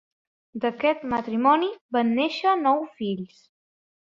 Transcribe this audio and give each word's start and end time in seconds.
D'aquest 0.63 1.03
matrimoni 1.11 1.69
van 1.99 2.11
néixer 2.15 2.57
nou 2.65 2.85
fills. 3.03 3.45